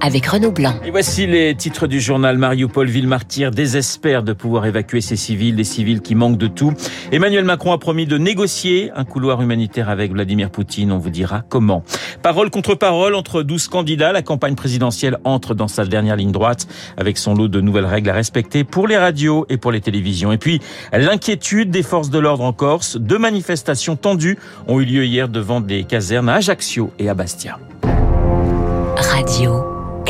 [0.00, 0.74] avec Renaud Blanc.
[0.84, 2.38] Et voici les titres du journal.
[2.38, 6.72] Mariupol, ville martyr, désespère de pouvoir évacuer ses civils, des civils qui manquent de tout.
[7.12, 10.92] Emmanuel Macron a promis de négocier un couloir humanitaire avec Vladimir Poutine.
[10.92, 11.82] On vous dira comment.
[12.22, 14.12] Parole contre parole entre 12 candidats.
[14.12, 16.66] La campagne présidentielle entre dans sa dernière ligne droite
[16.96, 20.32] avec son lot de nouvelles règles à respecter pour les radios et pour les télévisions.
[20.32, 20.60] Et puis,
[20.92, 22.96] l'inquiétude des forces de l'ordre en Corse.
[22.96, 24.38] Deux manifestations tendues
[24.68, 27.58] ont eu lieu hier devant des casernes à Ajaccio et à Bastia.
[28.96, 29.65] Radio.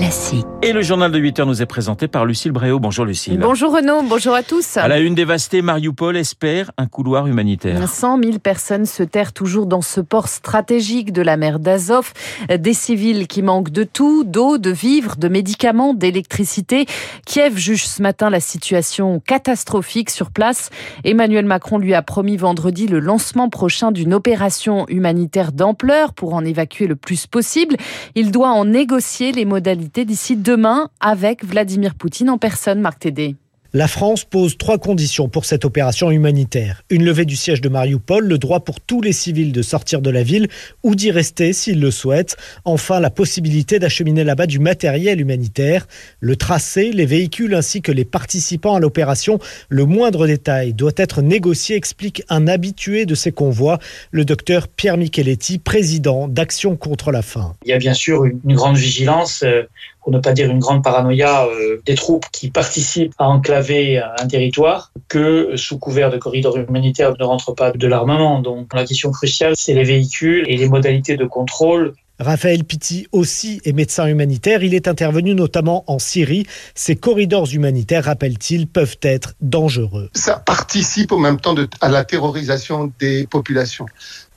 [0.00, 0.46] Classique.
[0.62, 2.78] Et le journal de 8 heures nous est présenté par Lucille Bréau.
[2.78, 3.38] Bonjour Lucille.
[3.38, 4.78] Bonjour Renaud, bonjour à tous.
[4.78, 7.86] À la une dévastée, Mariupol espère un couloir humanitaire.
[7.86, 12.14] 100 000 personnes se terrent toujours dans ce port stratégique de la mer d'Azov.
[12.48, 16.86] Des civils qui manquent de tout, d'eau, de vivres, de médicaments, d'électricité.
[17.26, 20.70] Kiev juge ce matin la situation catastrophique sur place.
[21.04, 26.42] Emmanuel Macron lui a promis vendredi le lancement prochain d'une opération humanitaire d'ampleur pour en
[26.42, 27.76] évacuer le plus possible.
[28.14, 33.36] Il doit en négocier les modalités d'ici demain avec Vladimir Poutine en personne, Marc Tédé.
[33.72, 36.82] La France pose trois conditions pour cette opération humanitaire.
[36.90, 40.10] Une levée du siège de Mariupol, le droit pour tous les civils de sortir de
[40.10, 40.48] la ville
[40.82, 42.36] ou d'y rester s'ils le souhaitent.
[42.64, 45.86] Enfin, la possibilité d'acheminer là-bas du matériel humanitaire.
[46.18, 51.22] Le tracé, les véhicules ainsi que les participants à l'opération, le moindre détail doit être
[51.22, 53.78] négocié, explique un habitué de ces convois,
[54.10, 57.54] le docteur Pierre Micheletti, président d'Action contre la faim.
[57.64, 59.62] Il y a bien sûr une grande vigilance euh,
[60.02, 64.26] pour ne pas dire une grande paranoïa euh, des troupes qui participent à enclaver un
[64.26, 68.40] territoire, que sous couvert de corridors humanitaires ne rentre pas de l'armement.
[68.40, 73.62] Donc la question cruciale, c'est les véhicules et les modalités de contrôle Raphaël Pitti aussi
[73.64, 74.62] est médecin humanitaire.
[74.62, 76.46] Il est intervenu notamment en Syrie.
[76.74, 80.10] Ces corridors humanitaires, rappelle-t-il, peuvent être dangereux.
[80.14, 83.86] Ça participe en même temps de, à la terrorisation des populations.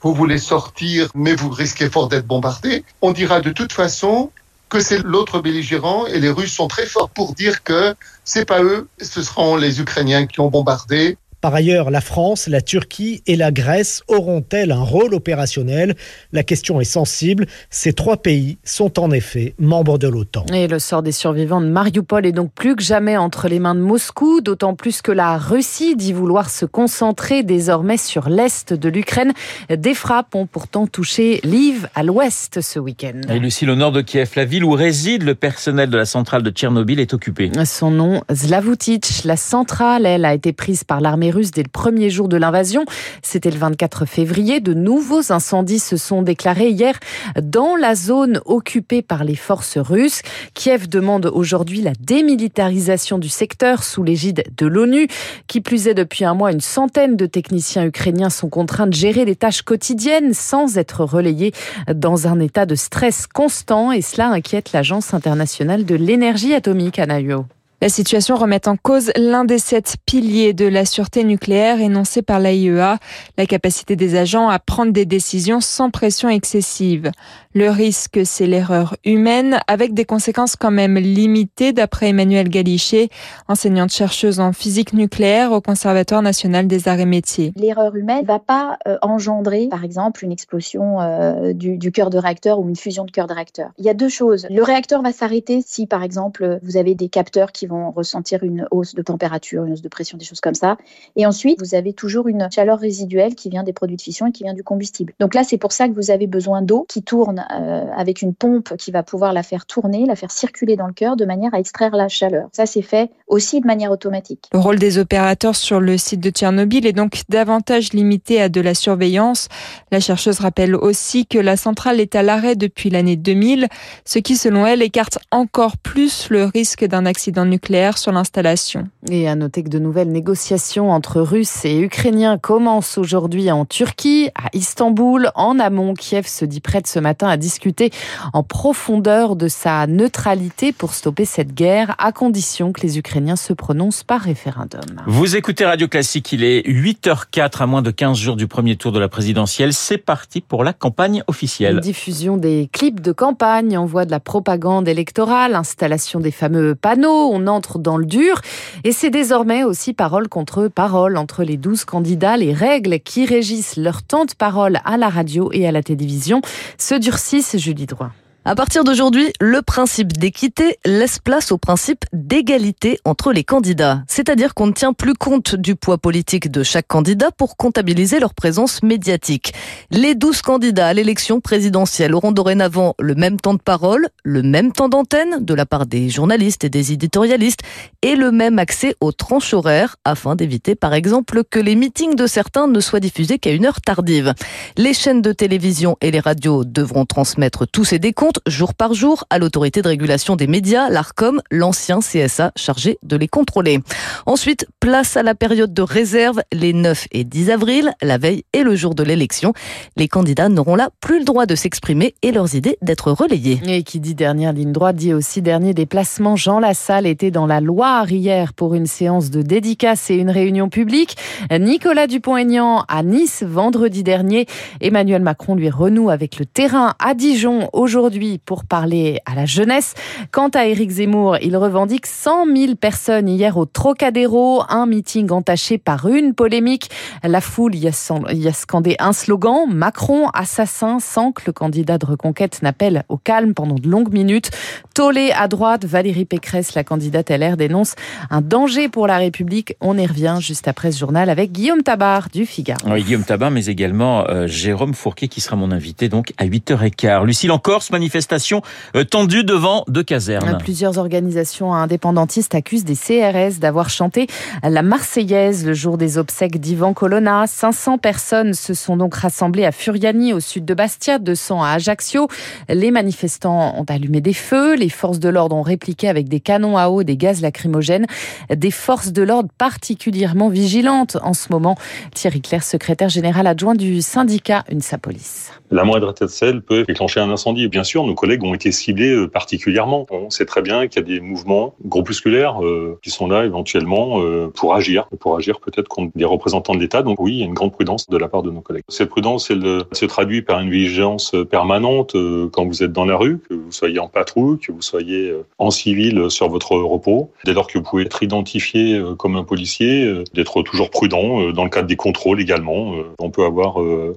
[0.00, 2.84] Vous voulez sortir, mais vous risquez fort d'être bombardé.
[3.00, 4.30] On dira de toute façon,
[4.72, 7.94] que c'est l'autre belligérant et les Russes sont très forts pour dire que
[8.24, 11.18] c'est pas eux, ce seront les Ukrainiens qui ont bombardé.
[11.42, 15.96] Par ailleurs, la France, la Turquie et la Grèce auront-elles un rôle opérationnel?
[16.32, 17.46] La question est sensible.
[17.68, 20.46] Ces trois pays sont en effet membres de l'OTAN.
[20.54, 23.74] Et le sort des survivants de Mariupol est donc plus que jamais entre les mains
[23.74, 28.88] de Moscou, d'autant plus que la Russie dit vouloir se concentrer désormais sur l'est de
[28.88, 29.32] l'Ukraine.
[29.68, 33.20] Des frappes ont pourtant touché Lviv à l'ouest ce week-end.
[33.28, 36.44] Et Lucie, au nord de Kiev, la ville où réside le personnel de la centrale
[36.44, 37.50] de Tchernobyl est occupée.
[37.64, 39.24] Son nom, Zlavutich.
[39.24, 42.84] La centrale, elle, a été prise par l'armée russe dès le premier jour de l'invasion.
[43.22, 44.60] C'était le 24 février.
[44.60, 46.98] De nouveaux incendies se sont déclarés hier
[47.42, 50.22] dans la zone occupée par les forces russes.
[50.54, 55.08] Kiev demande aujourd'hui la démilitarisation du secteur sous l'égide de l'ONU.
[55.46, 59.24] Qui plus est, depuis un mois, une centaine de techniciens ukrainiens sont contraints de gérer
[59.24, 61.52] les tâches quotidiennes sans être relayés
[61.92, 67.46] dans un état de stress constant et cela inquiète l'Agence internationale de l'énergie atomique, Anaïo.
[67.82, 72.38] La situation remet en cause l'un des sept piliers de la sûreté nucléaire énoncé par
[72.38, 72.98] l'AIEA,
[73.36, 77.10] la capacité des agents à prendre des décisions sans pression excessive.
[77.54, 83.08] Le risque, c'est l'erreur humaine, avec des conséquences quand même limitées, d'après Emmanuel Galichet,
[83.48, 87.52] enseignante chercheuse en physique nucléaire au Conservatoire national des arts et métiers.
[87.56, 92.10] L'erreur humaine ne va pas euh, engendrer, par exemple, une explosion euh, du, du cœur
[92.10, 93.70] de réacteur ou une fusion de cœur de réacteur.
[93.76, 94.46] Il y a deux choses.
[94.48, 98.66] Le réacteur va s'arrêter si, par exemple, vous avez des capteurs qui vont ressentir une
[98.70, 100.76] hausse de température, une hausse de pression, des choses comme ça.
[101.16, 104.32] Et ensuite, vous avez toujours une chaleur résiduelle qui vient des produits de fission et
[104.32, 105.14] qui vient du combustible.
[105.20, 108.34] Donc là, c'est pour ça que vous avez besoin d'eau qui tourne euh, avec une
[108.34, 111.54] pompe qui va pouvoir la faire tourner, la faire circuler dans le cœur de manière
[111.54, 112.48] à extraire la chaleur.
[112.52, 114.48] Ça, c'est fait aussi de manière automatique.
[114.52, 118.60] Le rôle des opérateurs sur le site de Tchernobyl est donc davantage limité à de
[118.60, 119.48] la surveillance.
[119.90, 123.68] La chercheuse rappelle aussi que la centrale est à l'arrêt depuis l'année 2000,
[124.04, 128.88] ce qui, selon elle, écarte encore plus le risque d'un accident nucléaire clair sur l'installation.
[129.08, 134.28] Et à noter que de nouvelles négociations entre Russes et Ukrainiens commencent aujourd'hui en Turquie,
[134.34, 135.30] à Istanbul.
[135.34, 137.90] En amont, Kiev se dit prête ce matin à discuter
[138.32, 143.52] en profondeur de sa neutralité pour stopper cette guerre, à condition que les Ukrainiens se
[143.52, 144.80] prononcent par référendum.
[145.06, 148.92] Vous écoutez Radio Classique, il est 8h04 à moins de 15 jours du premier tour
[148.92, 149.72] de la présidentielle.
[149.72, 151.76] C'est parti pour la campagne officielle.
[151.76, 157.30] Une diffusion des clips de campagne, envoi de la propagande électorale, installation des fameux panneaux.
[157.32, 158.40] On entre dans le dur.
[158.84, 162.36] Et c'est désormais aussi parole contre parole entre les 12 candidats.
[162.36, 166.40] Les règles qui régissent leur temps de parole à la radio et à la télévision
[166.78, 168.10] se durcissent, Julie Droit.
[168.44, 174.02] À partir d'aujourd'hui, le principe d'équité laisse place au principe d'égalité entre les candidats.
[174.08, 178.34] C'est-à-dire qu'on ne tient plus compte du poids politique de chaque candidat pour comptabiliser leur
[178.34, 179.54] présence médiatique.
[179.92, 184.72] Les 12 candidats à l'élection présidentielle auront dorénavant le même temps de parole, le même
[184.72, 187.60] temps d'antenne de la part des journalistes et des éditorialistes
[188.02, 192.26] et le même accès aux tranches horaires afin d'éviter par exemple que les meetings de
[192.26, 194.34] certains ne soient diffusés qu'à une heure tardive.
[194.76, 199.24] Les chaînes de télévision et les radios devront transmettre tous ces décomptes jour par jour
[199.30, 203.80] à l'autorité de régulation des médias, l'ARCOM, l'ancien CSA chargé de les contrôler.
[204.26, 208.62] Ensuite, place à la période de réserve les 9 et 10 avril, la veille et
[208.62, 209.52] le jour de l'élection.
[209.96, 213.60] Les candidats n'auront là plus le droit de s'exprimer et leurs idées d'être relayées.
[213.66, 216.36] Et qui dit dernière ligne droite dit aussi dernier déplacement.
[216.36, 220.68] Jean Lassalle était dans la Loire hier pour une séance de dédicace et une réunion
[220.68, 221.16] publique.
[221.50, 224.46] Nicolas Dupont-Aignan à Nice vendredi dernier.
[224.80, 229.94] Emmanuel Macron lui renoue avec le terrain à Dijon aujourd'hui pour parler à la jeunesse.
[230.30, 235.78] Quant à Éric Zemmour, il revendique 100 000 personnes hier au Trocadéro, un meeting entaché
[235.78, 236.90] par une polémique.
[237.22, 242.62] La foule y a, scandé un slogan, Macron assassin, sans que le candidat de reconquête
[242.62, 244.50] n'appelle au calme pendant de longues minutes.
[244.94, 247.94] Tollé à droite, Valérie Pécresse, la candidate LR, dénonce
[248.30, 249.76] un danger pour la République.
[249.80, 252.80] On y revient juste après ce journal avec Guillaume Tabar du Figaro.
[252.86, 257.24] Oui, Guillaume Tabar, mais également euh, Jérôme Fourquet qui sera mon invité donc à 8h15.
[257.24, 258.60] Lucille encore, ce manifestation
[258.94, 260.58] euh, tendue devant deux casernes.
[260.58, 264.26] Plusieurs organisations indépendantistes accusent des CRS d'avoir chanté
[264.62, 267.46] la Marseillaise le jour des obsèques d'Ivan Colonna.
[267.46, 272.28] 500 personnes se sont donc rassemblées à Furiani, au sud de Bastia, 200 à Ajaccio.
[272.68, 274.76] Les manifestants ont allumé des feux.
[274.76, 278.06] Les forces de l'ordre ont répliqué avec des canons à eau, des gaz lacrymogènes.
[278.54, 281.76] Des forces de l'ordre particulièrement vigilantes en ce moment.
[282.14, 285.52] Thierry Claire, secrétaire général adjoint du syndicat UNSA Police.
[285.70, 287.68] La moindre étincelle peut déclencher un incendie.
[287.68, 290.06] Bien sûr, nos collègues ont été ciblés euh, particulièrement.
[290.10, 294.20] On sait très bien qu'il y a des mouvements groupusculaires euh, qui sont là éventuellement
[294.22, 297.02] euh, pour agir, pour agir peut-être contre des représentants de l'État.
[297.02, 298.84] Donc oui, il y a une grande prudence de la part de nos collègues.
[298.88, 302.16] Cette prudence, elle se traduit par une vigilance permanente
[302.52, 305.70] quand vous êtes dans la rue, que vous soyez en patrouille, que vous soyez en
[305.70, 307.30] civil sur votre repos.
[307.44, 311.70] Dès lors que vous pouvez être identifié comme un policier, d'être toujours prudent dans le
[311.70, 312.94] cadre des contrôles également.
[313.18, 313.76] On peut avoir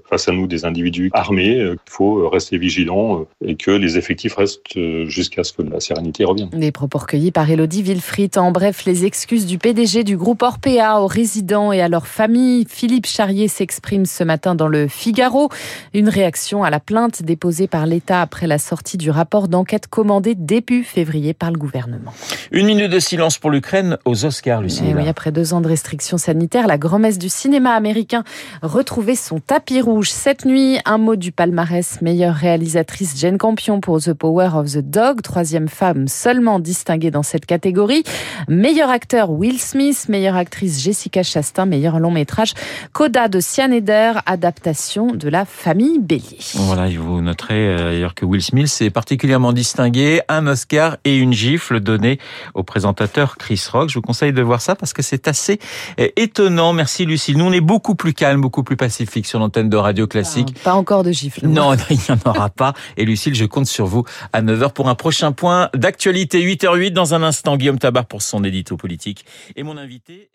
[0.09, 1.57] face à nous des individus armés.
[1.57, 4.61] Il faut rester vigilant et que les effectifs restent
[5.07, 6.49] jusqu'à ce que la sérénité revienne.
[6.53, 8.37] Les propos recueillis par Elodie Wilfried.
[8.37, 12.65] En bref, les excuses du PDG du groupe Orpea aux résidents et à leurs familles.
[12.69, 15.49] Philippe Charrier s'exprime ce matin dans le Figaro.
[15.93, 20.35] Une réaction à la plainte déposée par l'État après la sortie du rapport d'enquête commandé
[20.35, 22.13] début février par le gouvernement.
[22.51, 24.83] Une minute de silence pour l'Ukraine aux Oscars, Lucie.
[24.87, 28.23] Eh oui, après deux ans de restrictions sanitaires, la grand-messe du cinéma américain
[28.61, 30.77] retrouvait son tapis rouge cette nuit.
[30.85, 35.67] Un mot du palmarès, meilleure réalisatrice Jane Campion pour The Power of the Dog, troisième
[35.67, 38.03] femme seulement distinguée dans cette catégorie.
[38.47, 42.53] Meilleur acteur Will Smith, meilleure actrice Jessica Chastain, meilleur long métrage
[42.93, 46.37] Coda de Sian Eder, adaptation de la famille Bélier.
[46.53, 51.33] Voilà, vous noterez euh, d'ailleurs que Will Smith s'est particulièrement distingué, un Oscar et une
[51.33, 52.19] gifle donnée
[52.53, 53.89] au présentateur Chris Rock.
[53.89, 55.59] Je vous conseille de voir ça parce que c'est assez
[55.99, 56.71] euh, étonnant.
[56.71, 57.35] Merci Lucie.
[57.35, 60.49] Nous on est beaucoup plus calme, beaucoup plus pacifique sur l'antenne de Radio Classique.
[60.57, 61.47] Ah, pas encore de gifle.
[61.47, 62.75] Non, il n'y en aura pas.
[62.97, 64.03] Et Lucille, je compte sur vous
[64.33, 67.55] à 9h pour un prochain point d'actualité 8h08 dans un instant.
[67.55, 69.25] Guillaume Tabar pour son édito politique.
[69.55, 70.29] Et mon invité...